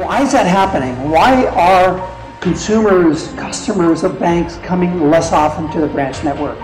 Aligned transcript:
Why 0.00 0.22
is 0.22 0.32
that 0.32 0.46
happening? 0.46 1.10
Why 1.10 1.46
are 1.48 2.40
consumers, 2.40 3.28
customers 3.32 4.02
of 4.02 4.18
banks 4.18 4.56
coming 4.64 5.10
less 5.10 5.30
often 5.30 5.70
to 5.72 5.80
the 5.82 5.88
branch 5.88 6.24
network? 6.24 6.58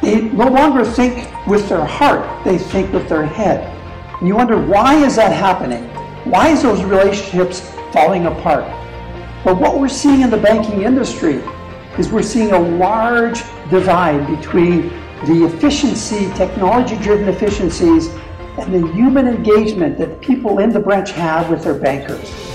They 0.00 0.22
no 0.22 0.48
longer 0.48 0.86
think 0.86 1.28
with 1.46 1.68
their 1.68 1.84
heart, 1.84 2.44
they 2.46 2.56
think 2.56 2.90
with 2.94 3.06
their 3.06 3.26
head. 3.26 3.60
And 4.18 4.26
you 4.26 4.36
wonder 4.36 4.58
why 4.58 5.04
is 5.04 5.16
that 5.16 5.32
happening? 5.36 5.84
Why 6.24 6.48
is 6.48 6.62
those 6.62 6.82
relationships 6.82 7.60
falling 7.92 8.24
apart? 8.24 8.64
But 9.44 9.60
what 9.60 9.78
we're 9.78 9.90
seeing 9.90 10.22
in 10.22 10.30
the 10.30 10.38
banking 10.38 10.80
industry 10.80 11.42
is 11.98 12.08
we're 12.10 12.22
seeing 12.22 12.52
a 12.52 12.58
large 12.58 13.42
divide 13.68 14.26
between 14.34 14.88
the 15.26 15.44
efficiency, 15.44 16.32
technology-driven 16.32 17.28
efficiencies, 17.28 18.08
and 18.56 18.72
the 18.72 18.90
human 18.94 19.28
engagement 19.28 19.98
that 19.98 20.22
people 20.22 20.60
in 20.60 20.70
the 20.70 20.80
branch 20.80 21.10
have 21.10 21.50
with 21.50 21.62
their 21.62 21.78
bankers. 21.78 22.47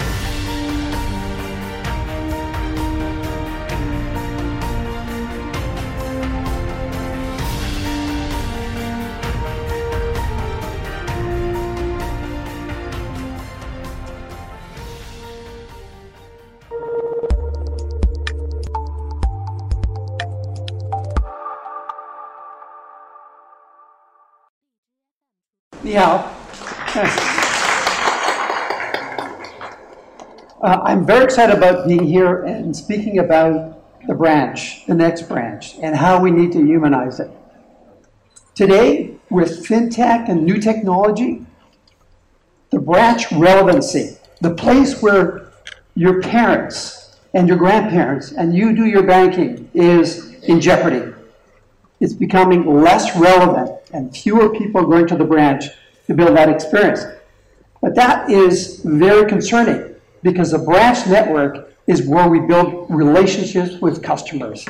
Yeah. 25.94 26.30
Uh, 30.64 30.80
I'm 30.86 31.06
very 31.06 31.26
excited 31.26 31.54
about 31.54 31.90
being 31.90 32.06
here 32.06 32.44
and 32.44 32.74
speaking 32.74 33.20
about 33.20 33.84
the 34.08 34.14
branch, 34.14 34.86
the 34.86 34.94
next 34.94 35.24
branch, 35.24 35.76
and 35.82 35.94
how 35.94 36.22
we 36.22 36.32
need 36.32 36.54
to 36.54 36.66
humanize 36.66 37.20
it. 37.20 37.30
Today, 38.56 39.18
with 39.30 39.68
fintech 39.68 40.30
and 40.30 40.46
new 40.46 40.62
technology, 40.62 41.46
the 42.70 42.80
branch 42.80 43.30
relevancy, 43.34 44.18
the 44.40 44.56
place 44.56 45.02
where 45.02 45.52
your 45.96 46.22
parents 46.22 47.18
and 47.34 47.46
your 47.46 47.58
grandparents 47.58 48.32
and 48.32 48.56
you 48.56 48.74
do 48.74 48.86
your 48.86 49.04
banking 49.04 49.70
is 49.74 50.34
in 50.44 50.62
jeopardy. 50.62 51.14
It's 52.00 52.14
becoming 52.14 52.82
less 52.82 53.18
relevant 53.18 53.82
and 53.92 54.16
fewer 54.16 54.48
people 54.50 54.80
are 54.80 54.86
going 54.86 55.08
to 55.08 55.18
the 55.18 55.26
branch 55.26 55.66
to 56.08 56.14
build 56.14 56.36
that 56.36 56.50
experience. 56.50 57.04
But 57.82 57.96
that 57.96 58.30
is 58.30 58.82
very 58.84 59.28
concerning 59.28 59.96
because 60.22 60.52
the 60.52 60.60
branch 60.60 61.06
network 61.08 61.74
is 61.88 62.08
where 62.08 62.30
we 62.30 62.40
build 62.40 62.88
relationships 62.90 63.80
with 63.82 64.02
customers. 64.02 64.66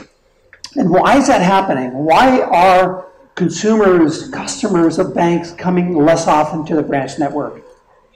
And 0.76 0.90
why 0.90 1.18
is 1.18 1.28
that 1.28 1.42
happening? 1.42 1.94
Why 1.94 2.42
are 2.42 3.08
consumers, 3.36 4.30
customers 4.30 4.98
of 4.98 5.14
banks 5.14 5.52
coming 5.52 5.96
less 5.96 6.28
often 6.28 6.66
to 6.66 6.76
the 6.76 6.82
branch 6.82 7.20
network? 7.20 7.64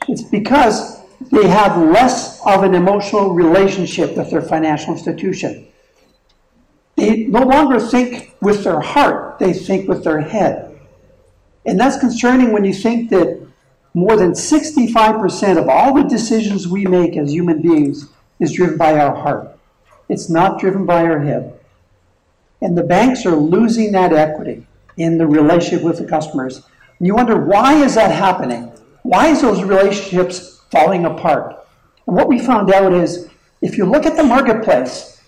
It's 0.08 0.24
because 0.24 1.02
they 1.32 1.48
have 1.48 1.78
less 1.78 2.42
of 2.46 2.64
an 2.64 2.74
emotional 2.74 3.34
relationship 3.34 4.16
with 4.18 4.32
their 4.32 4.42
financial 4.42 4.94
institution. 4.94 5.68
They 6.96 7.26
no 7.26 7.44
longer 7.44 7.80
think 7.80 8.36
with 8.42 8.64
their 8.64 8.80
heart, 8.80 9.38
they 9.38 9.54
think 9.54 9.88
with 9.88 10.04
their 10.04 10.22
head. 10.22 10.67
And 11.68 11.78
that's 11.78 12.00
concerning 12.00 12.54
when 12.54 12.64
you 12.64 12.74
think 12.74 13.10
that 13.10 13.46
more 13.94 14.16
than 14.16 14.32
65% 14.32 15.58
of 15.58 15.68
all 15.68 15.94
the 15.94 16.04
decisions 16.04 16.68
we 16.68 16.86
make 16.86 17.18
as 17.18 17.32
human 17.32 17.62
beings 17.62 18.08
is 18.40 18.54
driven 18.54 18.78
by 18.78 18.98
our 18.98 19.14
heart. 19.14 19.60
It's 20.08 20.30
not 20.30 20.60
driven 20.60 20.86
by 20.86 21.04
our 21.04 21.20
head. 21.20 21.60
And 22.62 22.78
the 22.78 22.84
banks 22.84 23.26
are 23.26 23.36
losing 23.36 23.92
that 23.92 24.14
equity 24.14 24.66
in 24.96 25.18
the 25.18 25.28
relationship 25.28 25.84
with 25.84 25.98
the 25.98 26.06
customers. 26.06 26.64
And 26.98 27.06
you 27.06 27.16
wonder 27.16 27.46
why 27.46 27.84
is 27.84 27.96
that 27.96 28.12
happening? 28.12 28.72
Why 29.04 29.28
is 29.28 29.42
those 29.42 29.64
relationships 29.64 30.62
falling 30.72 31.06
apart? 31.06 31.56
And 32.08 32.16
what 32.16 32.30
we 32.30 32.40
found 32.40 32.72
out 32.72 32.94
is 32.94 33.30
if 33.62 33.78
you 33.78 33.86
look 33.86 34.06
at 34.06 34.16
the 34.16 34.24
marketplace, 34.24 35.22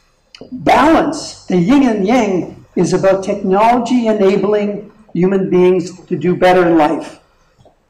balance, 0.51 1.45
the 1.45 1.57
yin 1.57 1.83
and 1.83 2.07
yang, 2.07 2.65
is 2.75 2.93
about 2.93 3.23
technology 3.23 4.07
enabling 4.07 4.88
human 5.13 5.49
beings 5.49 5.99
to 6.05 6.17
do 6.17 6.35
better 6.35 6.67
in 6.67 6.77
life. 6.77 7.19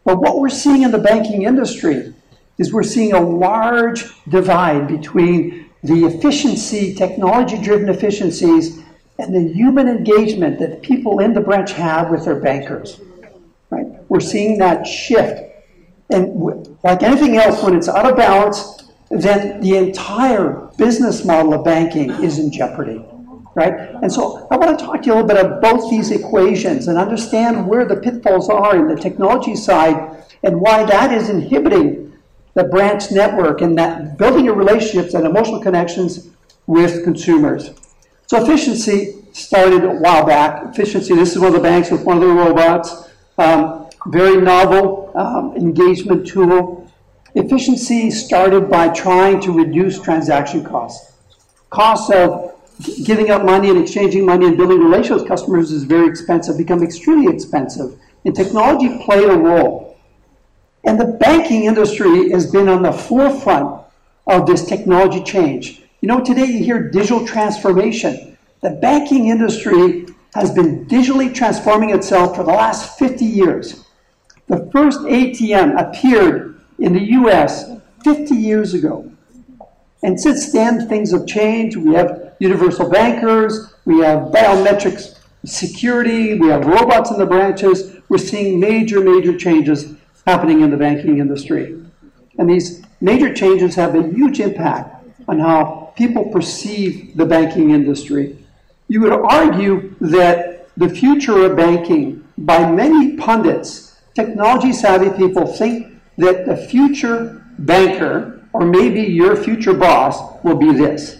But 0.05 0.19
what 0.19 0.39
we're 0.39 0.49
seeing 0.49 0.83
in 0.83 0.91
the 0.91 0.97
banking 0.97 1.43
industry 1.43 2.13
is 2.57 2.73
we're 2.73 2.83
seeing 2.83 3.13
a 3.13 3.21
large 3.21 4.05
divide 4.27 4.87
between 4.87 5.69
the 5.83 6.05
efficiency, 6.05 6.93
technology 6.93 7.61
driven 7.61 7.89
efficiencies, 7.89 8.79
and 9.17 9.33
the 9.33 9.53
human 9.53 9.87
engagement 9.87 10.59
that 10.59 10.81
people 10.81 11.19
in 11.19 11.33
the 11.33 11.41
branch 11.41 11.71
have 11.73 12.09
with 12.09 12.25
their 12.25 12.39
bankers. 12.39 12.99
Right? 13.69 13.85
We're 14.09 14.19
seeing 14.19 14.57
that 14.59 14.85
shift. 14.87 15.43
And 16.09 16.75
like 16.83 17.03
anything 17.03 17.37
else, 17.37 17.61
when 17.61 17.75
it's 17.75 17.87
out 17.87 18.09
of 18.09 18.17
balance, 18.17 18.89
then 19.11 19.61
the 19.61 19.77
entire 19.77 20.69
business 20.77 21.23
model 21.23 21.53
of 21.53 21.63
banking 21.63 22.09
is 22.23 22.39
in 22.39 22.51
jeopardy 22.51 23.05
right? 23.55 23.73
And 24.01 24.11
so 24.11 24.47
I 24.51 24.57
want 24.57 24.77
to 24.77 24.85
talk 24.85 25.01
to 25.01 25.05
you 25.05 25.13
a 25.13 25.15
little 25.15 25.27
bit 25.27 25.37
about 25.37 25.61
both 25.61 25.89
these 25.89 26.11
equations 26.11 26.87
and 26.87 26.97
understand 26.97 27.67
where 27.67 27.85
the 27.85 27.95
pitfalls 27.95 28.49
are 28.49 28.75
in 28.77 28.87
the 28.87 28.95
technology 28.95 29.55
side 29.55 30.23
and 30.43 30.61
why 30.61 30.83
that 30.83 31.11
is 31.11 31.29
inhibiting 31.29 32.13
the 32.53 32.63
branch 32.65 33.11
network 33.11 33.61
and 33.61 33.77
that 33.77 34.17
building 34.17 34.45
your 34.45 34.55
relationships 34.55 35.13
and 35.13 35.25
emotional 35.25 35.61
connections 35.61 36.29
with 36.67 37.03
consumers. 37.03 37.71
So 38.27 38.43
efficiency 38.43 39.15
started 39.33 39.83
a 39.83 39.95
while 39.95 40.25
back. 40.25 40.65
Efficiency, 40.73 41.15
this 41.15 41.31
is 41.31 41.39
one 41.39 41.47
of 41.47 41.53
the 41.53 41.61
banks 41.61 41.89
with 41.89 42.03
one 42.03 42.17
of 42.17 42.23
the 42.23 42.33
robots. 42.33 43.09
Um, 43.37 43.89
very 44.07 44.41
novel 44.41 45.11
um, 45.15 45.55
engagement 45.55 46.27
tool. 46.27 46.89
Efficiency 47.35 48.11
started 48.11 48.69
by 48.69 48.89
trying 48.89 49.39
to 49.41 49.51
reduce 49.51 49.99
transaction 49.99 50.63
costs. 50.63 51.13
Costs 51.69 52.11
of 52.11 52.58
giving 53.03 53.29
up 53.29 53.43
money 53.43 53.69
and 53.69 53.79
exchanging 53.79 54.25
money 54.25 54.45
and 54.45 54.57
building 54.57 54.79
relations 54.79 55.21
with 55.21 55.27
customers 55.27 55.71
is 55.71 55.83
very 55.83 56.07
expensive, 56.07 56.57
become 56.57 56.83
extremely 56.83 57.33
expensive. 57.33 57.99
And 58.25 58.35
technology 58.35 59.03
played 59.03 59.29
a 59.29 59.37
role. 59.37 59.97
And 60.85 60.99
the 60.99 61.17
banking 61.19 61.65
industry 61.65 62.31
has 62.31 62.49
been 62.49 62.69
on 62.69 62.83
the 62.83 62.91
forefront 62.91 63.81
of 64.27 64.45
this 64.45 64.65
technology 64.65 65.23
change. 65.23 65.83
You 66.01 66.07
know, 66.07 66.23
today 66.23 66.45
you 66.45 66.63
hear 66.63 66.89
digital 66.89 67.25
transformation. 67.27 68.37
The 68.61 68.71
banking 68.71 69.27
industry 69.27 70.05
has 70.33 70.51
been 70.51 70.85
digitally 70.85 71.33
transforming 71.33 71.89
itself 71.89 72.35
for 72.35 72.43
the 72.43 72.51
last 72.51 72.97
50 72.97 73.25
years. 73.25 73.85
The 74.47 74.69
first 74.71 74.99
ATM 75.01 75.77
appeared 75.77 76.61
in 76.77 76.93
the 76.93 77.01
US 77.11 77.69
50 78.03 78.35
years 78.35 78.73
ago. 78.73 79.11
And 80.01 80.19
since 80.19 80.51
then, 80.53 80.87
things 80.87 81.11
have 81.11 81.27
changed. 81.27 81.75
We 81.75 81.93
have 81.95 82.18
universal 82.39 82.89
bankers, 82.89 83.73
we 83.85 83.99
have 83.99 84.31
biometrics 84.31 85.19
security, 85.45 86.37
we 86.39 86.47
have 86.47 86.65
robots 86.65 87.11
in 87.11 87.17
the 87.17 87.25
branches. 87.25 87.95
We're 88.09 88.17
seeing 88.17 88.59
major, 88.59 89.01
major 89.01 89.37
changes 89.37 89.93
happening 90.25 90.61
in 90.61 90.71
the 90.71 90.77
banking 90.77 91.19
industry. 91.19 91.81
And 92.37 92.49
these 92.49 92.83
major 93.01 93.33
changes 93.33 93.75
have 93.75 93.95
a 93.95 94.03
huge 94.03 94.39
impact 94.39 95.05
on 95.27 95.39
how 95.39 95.93
people 95.95 96.25
perceive 96.25 97.15
the 97.15 97.25
banking 97.25 97.71
industry. 97.71 98.37
You 98.87 99.01
would 99.01 99.11
argue 99.11 99.95
that 100.01 100.69
the 100.75 100.89
future 100.89 101.45
of 101.45 101.57
banking, 101.57 102.23
by 102.37 102.71
many 102.71 103.17
pundits, 103.17 103.97
technology 104.15 104.73
savvy 104.73 105.15
people 105.15 105.45
think 105.45 106.01
that 106.17 106.45
the 106.45 106.55
future 106.55 107.45
banker 107.59 108.41
or 108.53 108.65
maybe 108.65 109.01
your 109.01 109.35
future 109.35 109.73
boss 109.73 110.43
will 110.43 110.55
be 110.55 110.71
this. 110.71 111.18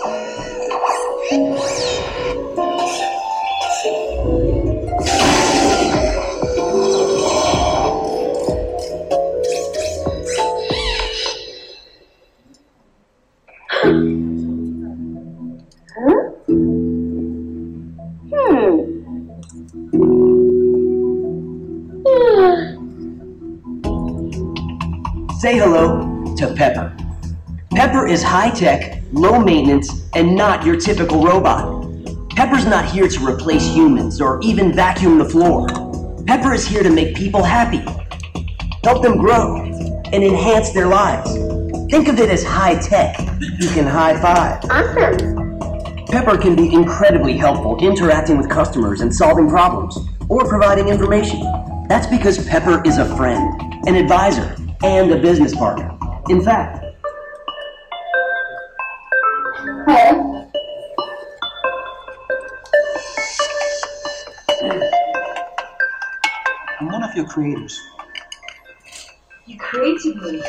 Say 25.40 25.58
hello 25.58 26.34
to 26.38 26.54
Pepper. 26.56 26.96
Pepper 27.72 28.08
is 28.08 28.24
high 28.24 28.52
tech, 28.52 28.99
low 29.12 29.40
maintenance, 29.40 30.08
and 30.14 30.36
not 30.36 30.66
your 30.66 30.78
typical 30.78 31.24
robot. 31.24 31.80
Pepper's 32.36 32.66
not 32.66 32.86
here 32.86 33.08
to 33.08 33.26
replace 33.26 33.66
humans 33.68 34.22
or 34.22 34.40
even 34.42 34.74
vacuum 34.74 35.18
the 35.18 35.26
floor. 35.26 35.68
Pepper 36.26 36.54
is 36.54 36.66
here 36.66 36.84
to 36.84 36.90
make 36.90 37.16
people 37.16 37.44
happy, 37.44 37.84
help 38.84 39.04
them 39.04 39.18
grow, 39.18 39.58
and 39.58 40.24
enhance 40.24 40.72
their 40.72 40.88
lives. 40.88 41.34
Think 41.90 42.08
of 42.08 42.20
it 42.20 42.30
as 42.30 42.44
high 42.44 42.80
tech. 42.80 43.20
You 43.60 43.68
can 43.70 43.86
high 43.86 44.20
five. 44.22 44.64
Awesome. 44.70 46.06
Pepper 46.06 46.38
can 46.38 46.56
be 46.56 46.74
incredibly 46.74 47.38
helpful 47.38 47.78
interacting 47.86 48.38
with 48.38 48.50
customers 48.50 49.02
and 49.02 49.14
solving 49.14 49.50
problems 49.50 49.98
or 50.28 50.48
providing 50.48 50.88
information. 50.88 51.42
That's 51.88 52.08
because 52.08 52.48
Pepper 52.48 52.82
is 52.86 52.98
a 52.98 53.16
friend, 53.16 53.62
an 53.88 53.96
advisor, 53.96 54.56
and 54.84 55.12
a 55.12 55.20
business 55.20 55.56
partner. 55.56 55.98
In 56.30 56.44
fact, 56.44 56.86
I'm 59.88 60.48
one 66.82 67.04
of 67.04 67.16
your 67.16 67.26
creators. 67.26 67.80
You 69.46 69.58
created 69.58 70.16
me. 70.18 70.44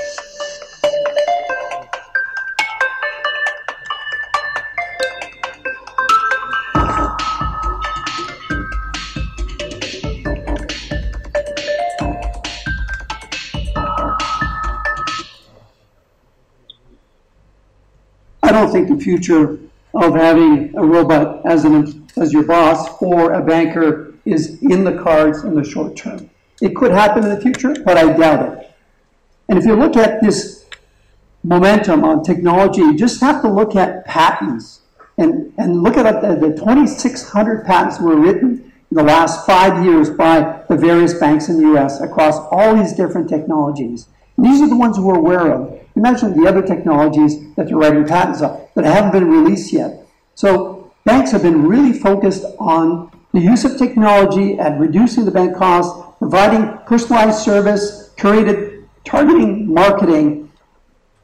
I 18.51 18.53
don't 18.53 18.73
think 18.73 18.89
the 18.89 18.99
future 18.99 19.61
of 19.95 20.17
having 20.17 20.77
a 20.77 20.85
robot 20.85 21.47
as 21.47 21.65
an 21.65 22.05
as 22.17 22.33
your 22.33 22.43
boss 22.43 23.01
or 23.01 23.35
a 23.35 23.45
banker 23.45 24.15
is 24.25 24.61
in 24.61 24.83
the 24.83 24.99
cards 25.05 25.45
in 25.45 25.55
the 25.55 25.63
short 25.63 25.95
term. 25.95 26.29
It 26.61 26.75
could 26.75 26.91
happen 26.91 27.23
in 27.23 27.31
the 27.31 27.41
future, 27.41 27.77
but 27.85 27.97
I 27.97 28.13
doubt 28.13 28.49
it. 28.49 28.73
And 29.49 29.57
if 29.57 29.65
you 29.65 29.77
look 29.77 29.97
at 29.97 30.21
this 30.21 30.67
momentum 31.45 32.03
on 32.03 32.25
technology, 32.25 32.81
you 32.81 32.97
just 32.97 33.21
have 33.21 33.41
to 33.43 33.49
look 33.49 33.77
at 33.77 34.05
patents 34.05 34.81
and, 35.17 35.55
and 35.57 35.85
look 35.85 35.97
at 35.97 36.21
the, 36.21 36.35
the 36.35 36.57
2,600 36.57 37.65
patents 37.65 38.01
were 38.01 38.17
written 38.17 38.73
in 38.91 38.97
the 38.97 39.05
last 39.05 39.47
five 39.47 39.85
years 39.85 40.11
by 40.11 40.65
the 40.69 40.77
various 40.77 41.15
banks 41.15 41.49
in 41.49 41.63
the 41.63 41.77
US 41.77 42.01
across 42.01 42.37
all 42.51 42.75
these 42.75 42.95
different 42.95 43.29
technologies. 43.29 44.09
These 44.37 44.61
are 44.61 44.69
the 44.69 44.77
ones 44.77 44.99
we're 44.99 45.19
aware 45.19 45.53
of. 45.53 45.80
Imagine 46.01 46.41
the 46.41 46.49
other 46.49 46.63
technologies 46.63 47.55
that 47.57 47.67
they're 47.67 47.77
writing 47.77 48.07
patents 48.07 48.41
on 48.41 48.59
that 48.75 48.87
haven't 48.87 49.13
been 49.13 49.29
released 49.29 49.71
yet. 49.71 50.07
So 50.35 50.91
banks 51.05 51.31
have 51.33 51.43
been 51.43 51.67
really 51.67 51.93
focused 51.93 52.47
on 52.59 53.11
the 53.35 53.41
use 53.41 53.67
of 53.67 53.77
technology 53.77 54.59
and 54.59 54.81
reducing 54.81 55.27
the 55.27 55.31
bank 55.31 55.55
costs, 55.59 55.93
providing 56.19 56.79
personalized 56.87 57.41
service, 57.41 58.15
curated 58.17 58.87
targeting 59.05 59.75
marketing, 59.75 60.51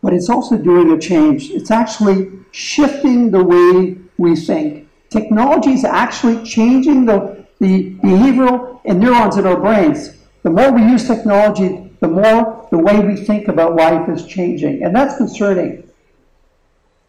but 0.02 0.12
it's 0.12 0.28
also 0.28 0.58
doing 0.58 0.90
a 0.90 1.00
change. 1.00 1.48
It's 1.48 1.70
actually 1.70 2.30
shifting 2.50 3.30
the 3.30 3.42
way 3.42 3.96
we 4.18 4.36
think. 4.36 4.90
Technology 5.08 5.70
is 5.70 5.86
actually 5.86 6.44
changing 6.44 7.06
the, 7.06 7.46
the 7.60 7.94
behavioral 8.04 8.82
and 8.84 9.00
neurons 9.00 9.38
in 9.38 9.46
our 9.46 9.58
brains. 9.58 10.18
The 10.42 10.50
more 10.50 10.70
we 10.70 10.82
use 10.82 11.06
technology, 11.06 11.85
the 12.00 12.08
more 12.08 12.68
the 12.70 12.78
way 12.78 13.00
we 13.00 13.16
think 13.16 13.48
about 13.48 13.76
life 13.76 14.08
is 14.08 14.26
changing. 14.26 14.82
And 14.82 14.94
that's 14.94 15.16
concerning. 15.16 15.88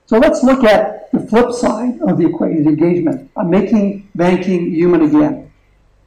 So 0.06 0.18
let's 0.18 0.44
look 0.44 0.64
at 0.64 1.12
the 1.12 1.20
flip 1.20 1.52
side 1.52 2.00
of 2.02 2.18
the 2.18 2.26
equation, 2.28 2.68
engagement, 2.68 3.30
on 3.36 3.50
making 3.50 4.10
banking 4.16 4.72
human 4.72 5.02
again. 5.02 5.52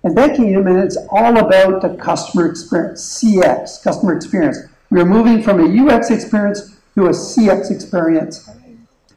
And 0.03 0.15
banking 0.15 0.49
human 0.49 0.79
is 0.79 0.97
all 1.11 1.37
about 1.37 1.83
the 1.83 1.97
customer 1.97 2.47
experience, 2.47 3.23
CX, 3.23 3.83
customer 3.83 4.17
experience. 4.17 4.59
We 4.89 5.01
are 5.01 5.07
moving 5.07 5.43
from 5.43 5.61
a 5.61 5.87
UX 5.87 6.11
experience 6.11 6.77
to 6.95 7.07
a 7.07 7.11
CX 7.11 7.71
experience. 7.71 8.49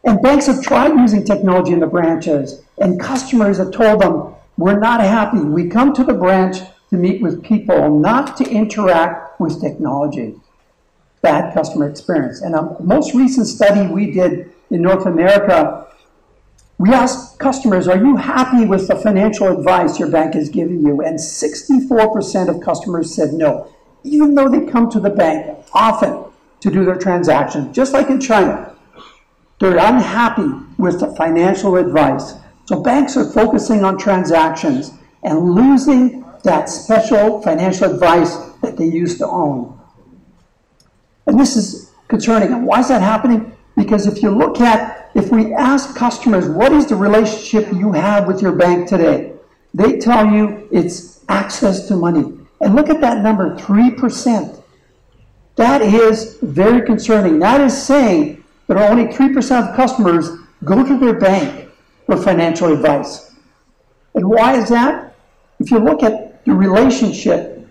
And 0.03 0.21
banks 0.21 0.47
have 0.47 0.61
tried 0.61 0.93
using 0.99 1.23
technology 1.23 1.71
in 1.71 1.79
the 1.79 1.87
branches, 1.87 2.61
and 2.77 2.99
customers 2.99 3.57
have 3.57 3.71
told 3.71 4.01
them, 4.01 4.35
we're 4.57 4.79
not 4.79 4.99
happy. 4.99 5.39
We 5.39 5.69
come 5.69 5.93
to 5.93 6.03
the 6.03 6.13
branch 6.13 6.57
to 6.89 6.97
meet 6.97 7.21
with 7.21 7.41
people, 7.41 7.99
not 7.99 8.35
to 8.37 8.49
interact 8.49 9.32
with 9.39 9.61
technology. 9.61 10.35
Bad 11.21 11.53
customer 11.53 11.89
experience. 11.89 12.41
And 12.41 12.55
a 12.55 12.75
most 12.81 13.13
recent 13.13 13.47
study 13.47 13.91
we 13.91 14.11
did 14.11 14.51
in 14.69 14.81
North 14.81 15.05
America, 15.05 15.87
we 16.77 16.89
asked 16.89 17.39
customers, 17.39 17.87
are 17.87 17.97
you 17.97 18.17
happy 18.17 18.65
with 18.65 18.87
the 18.87 18.95
financial 18.95 19.47
advice 19.47 19.99
your 19.99 20.09
bank 20.09 20.35
is 20.35 20.49
giving 20.49 20.81
you? 20.81 21.01
And 21.01 21.17
64% 21.17 22.49
of 22.49 22.61
customers 22.61 23.13
said 23.13 23.33
no, 23.33 23.73
even 24.03 24.35
though 24.35 24.49
they 24.49 24.65
come 24.65 24.89
to 24.89 24.99
the 24.99 25.09
bank 25.09 25.65
often 25.73 26.25
to 26.59 26.71
do 26.71 26.83
their 26.85 26.97
transactions, 26.97 27.75
just 27.75 27.93
like 27.93 28.09
in 28.09 28.19
China. 28.19 28.75
They're 29.59 29.77
unhappy 29.77 30.49
with 30.77 30.99
the 30.99 31.13
financial 31.15 31.77
advice. 31.77 32.33
So 32.65 32.81
banks 32.81 33.15
are 33.15 33.29
focusing 33.29 33.83
on 33.85 33.97
transactions 33.97 34.91
and 35.23 35.51
losing 35.51 36.25
that 36.43 36.69
special 36.69 37.41
financial 37.41 37.91
advice 37.91 38.35
that 38.61 38.77
they 38.77 38.85
used 38.85 39.17
to 39.19 39.27
own. 39.27 39.79
And 41.25 41.39
this 41.39 41.55
is 41.55 41.91
concerning. 42.07 42.51
And 42.51 42.65
why 42.65 42.79
is 42.79 42.89
that 42.89 43.01
happening? 43.01 43.55
Because 43.75 44.05
if 44.07 44.21
you 44.21 44.29
look 44.29 44.59
at, 44.59 45.09
if 45.15 45.31
we 45.31 45.53
ask 45.53 45.95
customers, 45.95 46.47
what 46.47 46.71
is 46.71 46.85
the 46.85 46.95
relationship 46.95 47.71
you 47.73 47.91
have 47.93 48.27
with 48.27 48.41
your 48.41 48.53
bank 48.53 48.87
today? 48.87 49.33
They 49.73 49.97
tell 49.99 50.25
you 50.25 50.67
it's 50.71 51.23
access 51.29 51.87
to 51.87 51.95
money. 51.95 52.37
And 52.61 52.75
look 52.75 52.89
at 52.89 53.01
that 53.01 53.23
number, 53.23 53.55
3%. 53.55 54.61
That 55.55 55.81
is 55.81 56.37
very 56.41 56.85
concerning. 56.85 57.39
That 57.39 57.61
is 57.61 57.79
saying 57.79 58.43
that 58.67 58.77
only 58.77 59.05
3% 59.05 59.69
of 59.69 59.75
customers 59.75 60.29
go 60.63 60.85
to 60.85 60.97
their 60.99 61.19
bank 61.19 61.69
for 62.05 62.17
financial 62.17 62.73
advice. 62.73 63.33
And 64.15 64.29
why 64.29 64.55
is 64.57 64.69
that? 64.69 65.15
If 65.59 65.71
you 65.71 65.79
look 65.79 66.03
at 66.03 66.22
the 66.45 66.53
relationship, 66.53 67.67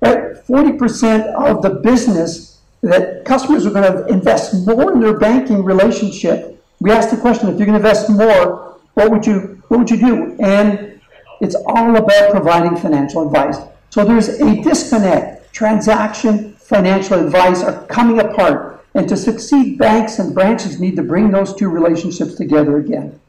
right, 0.00 0.34
40% 0.46 1.34
of 1.34 1.62
the 1.62 1.70
business 1.70 2.58
that 2.82 3.24
customers 3.24 3.66
are 3.66 3.70
going 3.70 3.92
to 3.92 4.06
invest 4.06 4.66
more 4.66 4.92
in 4.92 5.00
their 5.00 5.18
banking 5.18 5.62
relationship. 5.62 6.62
We 6.80 6.90
asked 6.90 7.10
the 7.10 7.16
question, 7.18 7.48
if 7.48 7.58
you're 7.58 7.66
going 7.66 7.80
to 7.80 7.86
invest 7.86 8.08
more, 8.08 8.78
what 8.94 9.10
would 9.10 9.26
you 9.26 9.60
what 9.68 9.78
would 9.78 9.90
you 9.90 9.98
do? 9.98 10.36
And 10.40 11.00
it's 11.40 11.54
all 11.54 11.96
about 11.96 12.32
providing 12.32 12.76
financial 12.76 13.24
advice. 13.24 13.56
So 13.90 14.04
there's 14.04 14.28
a 14.28 14.62
disconnect. 14.62 15.52
Transaction, 15.52 16.54
financial 16.54 17.24
advice 17.24 17.62
are 17.62 17.86
coming 17.86 18.18
apart. 18.18 18.84
And 18.94 19.08
to 19.08 19.16
succeed, 19.16 19.78
banks 19.78 20.18
and 20.18 20.34
branches 20.34 20.80
need 20.80 20.96
to 20.96 21.04
bring 21.04 21.30
those 21.30 21.54
two 21.54 21.68
relationships 21.68 22.34
together 22.34 22.78
again. 22.78 23.20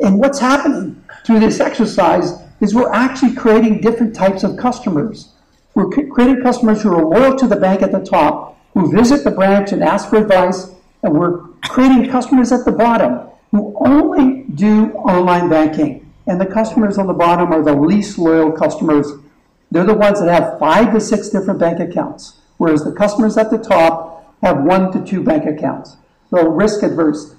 And 0.00 0.18
what's 0.18 0.40
happening 0.40 1.02
through 1.24 1.38
this 1.38 1.60
exercise 1.60 2.41
is 2.62 2.74
we're 2.74 2.92
actually 2.92 3.34
creating 3.34 3.80
different 3.80 4.14
types 4.14 4.44
of 4.44 4.56
customers. 4.56 5.32
We're 5.74 5.90
creating 5.90 6.42
customers 6.42 6.82
who 6.82 6.94
are 6.94 7.04
loyal 7.04 7.36
to 7.36 7.48
the 7.48 7.56
bank 7.56 7.82
at 7.82 7.90
the 7.90 7.98
top, 7.98 8.56
who 8.72 8.90
visit 8.90 9.24
the 9.24 9.32
branch 9.32 9.72
and 9.72 9.82
ask 9.82 10.08
for 10.08 10.16
advice, 10.16 10.70
and 11.02 11.12
we're 11.12 11.40
creating 11.68 12.08
customers 12.08 12.52
at 12.52 12.64
the 12.64 12.72
bottom 12.72 13.28
who 13.50 13.74
only 13.84 14.44
do 14.54 14.92
online 14.92 15.50
banking. 15.50 16.10
And 16.28 16.40
the 16.40 16.46
customers 16.46 16.98
on 16.98 17.08
the 17.08 17.12
bottom 17.12 17.52
are 17.52 17.62
the 17.62 17.74
least 17.74 18.16
loyal 18.16 18.52
customers. 18.52 19.08
They're 19.72 19.84
the 19.84 19.94
ones 19.94 20.20
that 20.20 20.28
have 20.28 20.58
five 20.60 20.92
to 20.94 21.00
six 21.00 21.30
different 21.30 21.58
bank 21.58 21.80
accounts, 21.80 22.40
whereas 22.58 22.84
the 22.84 22.92
customers 22.92 23.36
at 23.36 23.50
the 23.50 23.58
top 23.58 24.32
have 24.42 24.62
one 24.62 24.92
to 24.92 25.04
two 25.04 25.22
bank 25.22 25.46
accounts. 25.46 25.96
So 26.30 26.48
risk 26.48 26.84
adverse. 26.84 27.34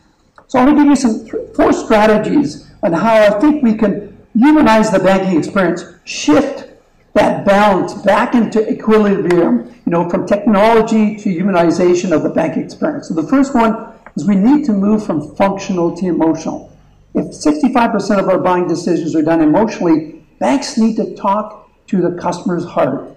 So 0.47 0.59
I'm 0.59 0.65
going 0.65 0.77
to 0.77 0.83
give 0.83 0.89
you 0.89 0.95
some 0.95 1.53
four 1.53 1.71
strategies 1.71 2.69
on 2.83 2.91
how 2.91 3.15
I 3.15 3.39
think 3.39 3.63
we 3.63 3.75
can 3.75 4.12
humanize 4.35 4.91
the 4.91 4.99
banking 4.99 5.37
experience, 5.37 5.83
shift 6.05 6.69
that 7.13 7.45
balance 7.45 7.93
back 7.93 8.33
into 8.33 8.67
equilibrium, 8.71 9.67
you 9.85 9.91
know, 9.91 10.09
from 10.09 10.25
technology 10.25 11.15
to 11.15 11.29
humanization 11.29 12.11
of 12.11 12.23
the 12.23 12.29
banking 12.29 12.63
experience. 12.63 13.07
So 13.07 13.13
the 13.13 13.27
first 13.27 13.53
one 13.53 13.93
is 14.15 14.27
we 14.27 14.35
need 14.35 14.65
to 14.65 14.73
move 14.73 15.05
from 15.05 15.35
functional 15.35 15.95
to 15.97 16.07
emotional. 16.07 16.75
If 17.13 17.25
65% 17.25 18.19
of 18.19 18.27
our 18.27 18.39
buying 18.39 18.67
decisions 18.67 19.15
are 19.15 19.21
done 19.21 19.41
emotionally, 19.41 20.25
banks 20.39 20.77
need 20.77 20.95
to 20.95 21.15
talk 21.15 21.69
to 21.87 22.01
the 22.01 22.17
customer's 22.19 22.65
heart. 22.65 23.15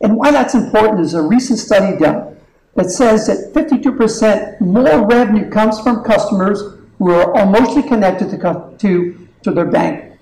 And 0.00 0.16
why 0.16 0.30
that's 0.30 0.54
important 0.54 1.00
is 1.00 1.14
a 1.14 1.22
recent 1.22 1.58
study 1.58 1.98
done 1.98 2.36
that 2.76 2.90
says 2.90 3.26
that 3.26 3.52
52% 3.52 4.60
more 4.60 5.06
revenue 5.06 5.50
comes 5.50 5.80
from 5.80 6.04
customers 6.04 6.62
who 6.98 7.10
are 7.10 7.38
emotionally 7.42 7.86
connected 7.86 8.30
to, 8.30 8.74
to, 8.78 9.28
to 9.42 9.50
their 9.50 9.66
bank. 9.66 10.17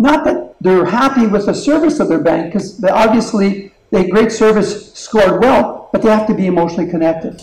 Not 0.00 0.24
that 0.24 0.56
they're 0.62 0.86
happy 0.86 1.26
with 1.26 1.44
the 1.44 1.52
service 1.52 2.00
of 2.00 2.08
their 2.08 2.22
bank 2.22 2.46
because 2.46 2.82
obviously 2.82 3.70
they 3.90 4.08
great 4.08 4.32
service 4.32 4.94
scored 4.94 5.42
well, 5.42 5.90
but 5.92 6.00
they 6.00 6.08
have 6.08 6.26
to 6.28 6.34
be 6.34 6.46
emotionally 6.46 6.90
connected. 6.90 7.42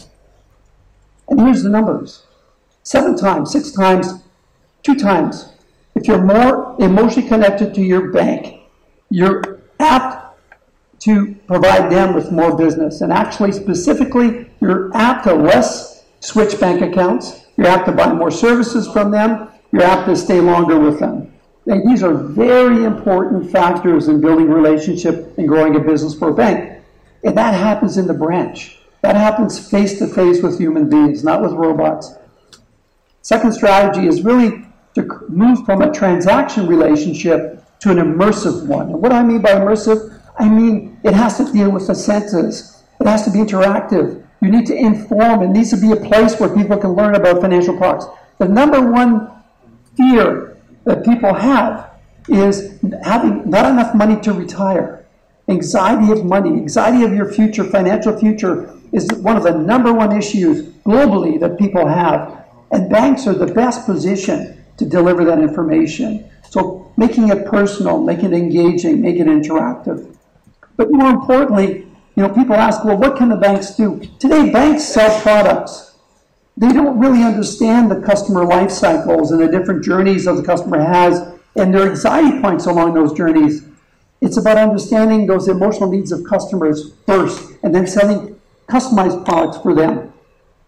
And 1.29 1.39
here's 1.39 1.61
the 1.61 1.69
numbers 1.69 2.23
seven 2.81 3.15
times, 3.15 3.51
six 3.51 3.71
times, 3.71 4.23
two 4.81 4.95
times. 4.95 5.53
If 5.93 6.07
you're 6.07 6.23
more 6.23 6.75
emotionally 6.79 7.27
connected 7.27 7.75
to 7.75 7.81
your 7.81 8.11
bank, 8.11 8.61
you're 9.11 9.59
apt 9.79 10.39
to 11.01 11.35
provide 11.45 11.91
them 11.91 12.15
with 12.15 12.31
more 12.31 12.57
business. 12.57 13.01
And 13.01 13.13
actually, 13.13 13.51
specifically, 13.51 14.49
you're 14.61 14.89
apt 14.95 15.25
to 15.25 15.35
less 15.35 16.05
switch 16.21 16.59
bank 16.59 16.81
accounts, 16.81 17.45
you're 17.55 17.67
apt 17.67 17.85
to 17.85 17.91
buy 17.91 18.11
more 18.13 18.31
services 18.31 18.87
from 18.87 19.11
them, 19.11 19.49
you're 19.71 19.83
apt 19.83 20.07
to 20.07 20.15
stay 20.15 20.39
longer 20.39 20.79
with 20.79 20.99
them. 20.99 21.31
These 21.67 22.01
are 22.01 22.13
very 22.13 22.85
important 22.85 23.51
factors 23.51 24.07
in 24.07 24.21
building 24.21 24.49
relationship 24.49 25.37
and 25.37 25.45
growing 25.45 25.75
a 25.75 25.79
business 25.79 26.15
for 26.15 26.29
a 26.29 26.33
bank. 26.33 26.81
And 27.25 27.37
that 27.37 27.53
happens 27.53 27.97
in 27.97 28.07
the 28.07 28.13
branch. 28.13 28.79
That 29.01 29.17
happens 29.17 29.69
face 29.69 29.99
to 29.99 30.07
face 30.07 30.41
with 30.41 30.57
human 30.57 30.89
beings, 30.89 31.25
not 31.25 31.41
with 31.41 31.51
robots. 31.51 32.13
Second 33.21 33.51
strategy 33.51 34.07
is 34.07 34.23
really 34.23 34.65
to 34.95 35.25
move 35.27 35.65
from 35.65 35.81
a 35.81 35.91
transaction 35.91 36.67
relationship 36.67 37.61
to 37.79 37.91
an 37.91 37.97
immersive 37.97 38.65
one. 38.65 38.89
And 38.89 39.01
what 39.01 39.11
I 39.11 39.21
mean 39.21 39.41
by 39.41 39.51
immersive, 39.51 40.21
I 40.39 40.47
mean 40.47 40.97
it 41.03 41.13
has 41.13 41.35
to 41.37 41.51
deal 41.51 41.69
with 41.69 41.87
the 41.87 41.95
senses. 41.95 42.81
It 43.01 43.07
has 43.07 43.25
to 43.25 43.31
be 43.31 43.39
interactive. 43.39 44.25
You 44.41 44.49
need 44.49 44.67
to 44.67 44.75
inform. 44.75 45.43
It 45.43 45.49
needs 45.49 45.71
to 45.71 45.77
be 45.77 45.91
a 45.91 45.97
place 45.97 46.39
where 46.39 46.47
people 46.47 46.77
can 46.77 46.91
learn 46.91 47.15
about 47.15 47.41
financial 47.41 47.75
products. 47.75 48.05
The 48.37 48.47
number 48.47 48.89
one 48.89 49.31
fear 49.97 50.56
that 50.87 51.03
people 51.03 51.33
have 51.33 51.91
is 52.29 52.79
having 53.03 53.49
not 53.49 53.69
enough 53.69 53.93
money 53.93 54.19
to 54.21 54.31
retire. 54.33 55.05
Anxiety 55.49 56.11
of 56.13 56.25
money, 56.25 56.51
anxiety 56.51 57.03
of 57.03 57.13
your 57.13 57.31
future, 57.31 57.65
financial 57.65 58.17
future, 58.17 58.73
is 58.93 59.07
one 59.17 59.35
of 59.35 59.43
the 59.43 59.51
number 59.51 59.93
one 59.93 60.17
issues 60.17 60.67
globally 60.85 61.39
that 61.39 61.59
people 61.59 61.87
have. 61.87 62.45
And 62.71 62.89
banks 62.89 63.27
are 63.27 63.33
the 63.33 63.53
best 63.53 63.85
position 63.85 64.63
to 64.77 64.85
deliver 64.85 65.25
that 65.25 65.39
information. 65.39 66.29
So 66.49 66.91
making 66.95 67.29
it 67.29 67.45
personal, 67.45 68.01
making 68.01 68.33
it 68.33 68.37
engaging, 68.37 69.01
making 69.01 69.27
it 69.27 69.43
interactive. 69.43 70.15
But 70.77 70.91
more 70.91 71.09
importantly, 71.09 71.85
you 72.15 72.23
know, 72.23 72.29
people 72.29 72.55
ask, 72.55 72.83
well, 72.85 72.97
what 72.97 73.17
can 73.17 73.29
the 73.29 73.35
banks 73.35 73.75
do? 73.75 74.01
Today, 74.19 74.51
banks 74.51 74.85
sell 74.85 75.19
products. 75.21 75.86
They 76.57 76.73
don't 76.73 76.97
really 76.97 77.21
understand 77.21 77.91
the 77.91 78.01
customer 78.01 78.43
life 78.43 78.71
cycles 78.71 79.31
and 79.31 79.39
the 79.39 79.47
different 79.47 79.85
journeys 79.85 80.25
that 80.25 80.33
the 80.33 80.43
customer 80.43 80.81
has 80.81 81.37
and 81.55 81.71
their 81.71 81.87
anxiety 81.87 82.41
points 82.41 82.65
along 82.65 82.95
those 82.95 83.13
journeys. 83.13 83.63
It's 84.21 84.37
about 84.37 84.57
understanding 84.57 85.27
those 85.27 85.47
emotional 85.47 85.91
needs 85.91 86.11
of 86.11 86.23
customers 86.23 86.93
first 87.05 87.53
and 87.61 87.75
then 87.75 87.85
selling 87.85 88.39
customized 88.67 89.23
products 89.23 89.59
for 89.59 89.75
them. 89.75 90.11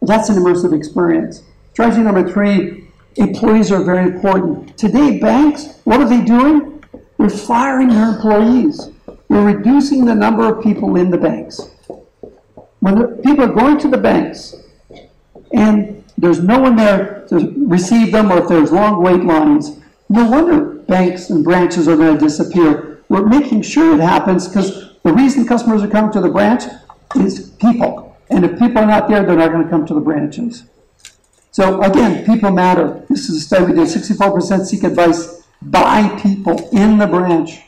That's 0.03 0.29
an 0.29 0.35
immersive 0.35 0.77
experience. 0.77 1.41
Strategy 1.73 2.03
number 2.03 2.31
three 2.31 2.87
employees 3.15 3.71
are 3.71 3.83
very 3.83 4.03
important. 4.03 4.77
Today, 4.77 5.17
banks, 5.17 5.79
what 5.85 5.99
are 5.99 6.07
they 6.07 6.21
doing? 6.21 6.83
They're 7.17 7.29
firing 7.29 7.89
their 7.89 8.09
employees. 8.09 8.89
They're 9.27 9.43
reducing 9.43 10.05
the 10.05 10.13
number 10.13 10.53
of 10.53 10.63
people 10.63 10.95
in 10.97 11.09
the 11.09 11.17
banks. 11.17 11.59
When 12.79 13.17
people 13.23 13.45
are 13.45 13.53
going 13.53 13.79
to 13.79 13.89
the 13.89 13.97
banks 13.97 14.55
and 15.53 16.03
there's 16.17 16.41
no 16.41 16.59
one 16.59 16.75
there 16.75 17.25
to 17.29 17.53
receive 17.67 18.11
them, 18.11 18.31
or 18.31 18.39
if 18.39 18.49
there's 18.49 18.71
long 18.71 19.01
wait 19.01 19.23
lines, 19.23 19.79
no 20.09 20.29
wonder 20.29 20.75
banks 20.83 21.29
and 21.29 21.43
branches 21.43 21.87
are 21.87 21.95
going 21.95 22.17
to 22.17 22.19
disappear. 22.19 23.03
We're 23.09 23.25
making 23.25 23.61
sure 23.61 23.95
it 23.95 24.01
happens 24.01 24.47
because 24.47 24.95
the 25.03 25.13
reason 25.13 25.45
customers 25.45 25.83
are 25.83 25.87
coming 25.87 26.11
to 26.11 26.21
the 26.21 26.29
branch 26.29 26.63
is 27.15 27.51
people. 27.59 28.17
And 28.29 28.45
if 28.45 28.59
people 28.59 28.79
are 28.79 28.85
not 28.85 29.07
there, 29.07 29.23
they're 29.23 29.35
not 29.35 29.51
going 29.51 29.63
to 29.63 29.69
come 29.69 29.85
to 29.87 29.93
the 29.93 29.99
branches. 29.99 30.63
So 31.51 31.81
again, 31.81 32.25
people 32.25 32.51
matter. 32.51 33.05
This 33.09 33.29
is 33.29 33.37
a 33.37 33.39
study 33.41 33.65
we 33.65 33.73
did. 33.73 33.87
64% 33.87 34.65
seek 34.65 34.83
advice 34.83 35.43
by 35.61 36.07
people 36.21 36.69
in 36.69 36.97
the 36.97 37.07
branch. 37.07 37.61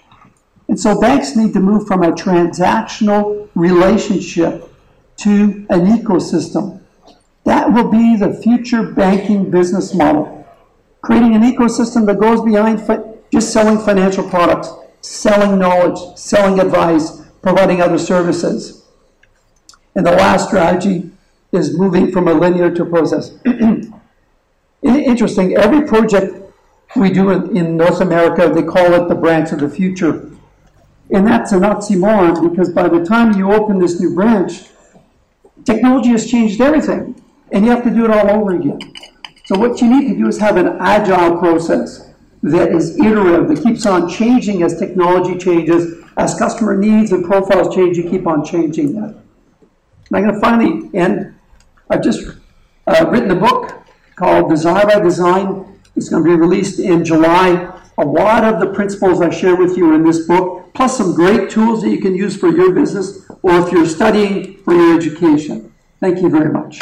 And 0.68 0.80
so 0.80 1.00
banks 1.00 1.36
need 1.36 1.54
to 1.54 1.60
move 1.60 1.88
from 1.88 2.04
a 2.04 2.12
transactional 2.12 3.50
relationship 3.56 4.72
to 5.18 5.66
an 5.70 5.86
ecosystem. 5.98 6.81
That 7.44 7.74
will 7.74 7.90
be 7.90 8.16
the 8.16 8.34
future 8.34 8.92
banking 8.92 9.50
business 9.50 9.94
model. 9.94 10.48
Creating 11.02 11.36
an 11.36 11.42
ecosystem 11.42 12.06
that 12.06 12.20
goes 12.20 12.42
behind 12.42 12.80
just 13.32 13.52
selling 13.52 13.80
financial 13.80 14.30
products, 14.30 14.72
selling 15.02 15.58
knowledge, 15.58 16.00
selling 16.18 16.60
advice, 16.60 17.22
providing 17.42 17.82
other 17.82 17.98
services. 17.98 18.86
And 19.96 20.06
the 20.06 20.12
last 20.12 20.48
strategy 20.48 21.10
is 21.52 21.78
moving 21.78 22.12
from 22.12 22.28
a 22.28 22.34
linear 22.34 22.74
to 22.76 22.84
a 22.84 22.86
process. 22.86 23.38
Interesting, 24.84 25.56
every 25.56 25.86
project 25.88 26.36
we 26.96 27.12
do 27.12 27.30
in, 27.32 27.56
in, 27.56 27.78
North 27.78 28.02
America, 28.02 28.52
they 28.54 28.64
call 28.64 28.94
it 28.94 29.08
the 29.08 29.16
branch 29.16 29.52
of 29.52 29.60
the 29.60 29.70
future. 29.70 30.30
And 31.10 31.28
that's 31.28 31.52
an 31.52 31.62
oxymoron 31.62 32.50
because 32.50 32.70
by 32.70 32.88
the 32.88 33.04
time 33.04 33.38
you 33.38 33.52
open 33.52 33.80
this 33.80 34.00
new 34.00 34.16
branch, 34.16 34.64
technology 35.66 36.10
has 36.10 36.30
changed 36.30 36.62
everything. 36.62 37.21
And 37.52 37.66
you 37.66 37.72
have 37.72 37.84
to 37.84 37.90
do 37.90 38.06
it 38.06 38.12
all 38.12 38.30
over 38.30 38.56
again. 38.56 38.80
So 39.46 39.58
what 39.58 39.82
you 39.82 39.90
need 39.90 40.08
to 40.10 40.18
do 40.18 40.28
is 40.28 40.38
have 40.40 40.58
an 40.58 40.78
agile 40.80 41.38
process 41.38 42.10
that 42.44 42.72
is 42.72 42.98
iterative, 42.98 43.50
that 43.50 43.64
keeps 43.64 43.86
on 43.86 44.10
changing 44.10 44.64
as 44.64 44.80
technology 44.80 45.38
changes, 45.38 46.04
as 46.18 46.38
customer 46.38 46.78
needs 46.78 47.12
and 47.12 47.26
profiles 47.26 47.74
change, 47.76 47.98
you 47.98 48.10
keep 48.10 48.28
on 48.28 48.44
changing 48.44 48.94
that. 48.94 49.10
And 49.14 50.18
I'm 50.18 50.24
going 50.24 50.34
to 50.34 50.40
finally 50.40 50.90
end 50.98 51.36
I've 51.92 52.02
just 52.02 52.26
uh, 52.88 53.06
written 53.10 53.32
a 53.32 53.36
book 53.36 53.86
called 54.16 54.50
Desire 54.50 54.86
by 54.86 55.00
Design. 55.02 55.78
It's 55.98 56.08
going 56.08 56.24
to 56.24 56.30
be 56.30 56.36
released 56.36 56.80
in 56.80 57.04
July. 57.04 57.78
A 57.98 58.06
lot 58.06 58.46
of 58.46 58.62
the 58.62 58.68
principles 58.68 59.22
I 59.22 59.30
share 59.30 59.58
with 59.58 59.76
you 59.76 59.94
in 59.94 60.04
this 60.06 60.26
book, 60.26 60.74
plus 60.74 60.98
some 60.98 61.14
great 61.14 61.50
tools 61.50 61.82
that 61.82 61.90
you 61.90 62.00
can 62.00 62.16
use 62.16 62.38
for 62.38 62.48
your 62.48 62.74
business 62.74 63.30
or 63.42 63.60
if 63.60 63.74
you're 63.74 63.86
studying 63.86 64.56
for 64.64 64.74
your 64.74 64.96
education. 64.96 65.74
Thank 66.00 66.22
you 66.22 66.30
very 66.30 66.50
much. 66.50 66.80